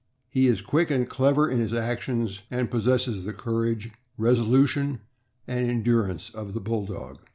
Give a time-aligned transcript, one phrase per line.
[0.31, 5.01] He is quick and clever in his actions, and pos sesses the courage, resolution,
[5.47, 7.19] and endurance of the Bull dog.